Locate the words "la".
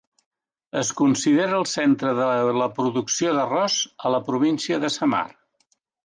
2.59-2.67, 4.15-4.23